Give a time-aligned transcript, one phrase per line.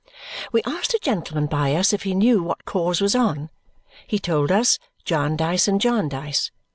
[0.51, 3.51] We asked a gentleman by us if he knew what cause was on.
[4.07, 6.49] He told us Jarndyce and Jarndyce.